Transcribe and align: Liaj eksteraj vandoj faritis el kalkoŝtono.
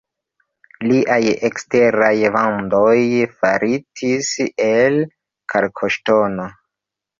Liaj 0.91 1.17
eksteraj 1.49 2.13
vandoj 2.37 2.95
faritis 3.43 4.33
el 4.73 5.01
kalkoŝtono. 5.57 6.51